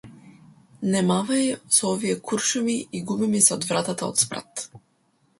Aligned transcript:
Не 0.93 1.01
мавај 1.09 1.43
со 1.75 1.85
овие 1.97 2.15
куршуми 2.29 2.77
и 2.99 3.01
губи 3.11 3.27
ми 3.33 3.41
се 3.49 3.53
од 3.57 3.67
вратата 3.73 4.07
од 4.09 4.23
спрат! 4.23 4.65